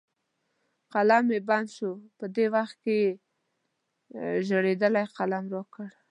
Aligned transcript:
قلم 0.93 1.23
مې 1.29 1.39
بند 1.47 1.67
شو، 1.75 1.91
دې 2.35 2.45
وخت 2.55 2.75
کې 2.83 2.95
یې 3.01 3.13
زړېدلی 4.47 5.03
قلم 5.17 5.45
را 5.53 5.61
کړ. 5.73 5.87